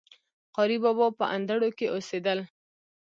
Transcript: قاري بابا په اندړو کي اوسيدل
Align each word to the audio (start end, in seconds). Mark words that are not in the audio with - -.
قاري 0.55 0.77
بابا 0.83 1.07
په 1.19 1.25
اندړو 1.35 1.69
کي 1.77 1.85
اوسيدل 1.89 2.39